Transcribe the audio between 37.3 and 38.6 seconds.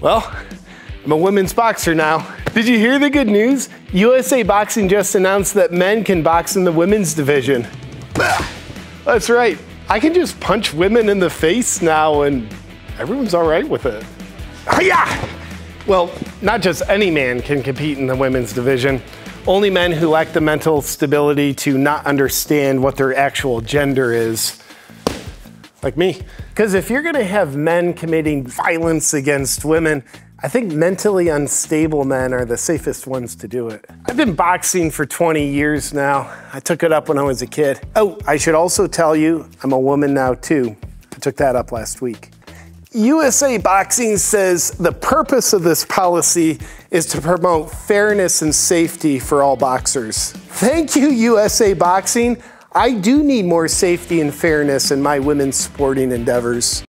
a kid. Oh, I should